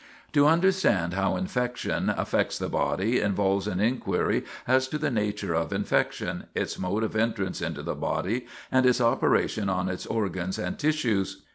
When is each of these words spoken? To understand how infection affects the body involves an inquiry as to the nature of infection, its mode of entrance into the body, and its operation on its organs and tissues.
To 0.33 0.47
understand 0.47 1.13
how 1.13 1.35
infection 1.37 2.09
affects 2.09 2.57
the 2.57 2.69
body 2.69 3.19
involves 3.21 3.67
an 3.67 3.79
inquiry 3.79 4.45
as 4.67 4.87
to 4.87 4.97
the 4.97 5.11
nature 5.11 5.53
of 5.53 5.71
infection, 5.71 6.45
its 6.55 6.79
mode 6.79 7.03
of 7.03 7.15
entrance 7.15 7.61
into 7.61 7.83
the 7.83 7.93
body, 7.93 8.47
and 8.71 8.83
its 8.87 8.99
operation 8.99 9.69
on 9.69 9.89
its 9.89 10.07
organs 10.07 10.57
and 10.57 10.79
tissues. 10.79 11.43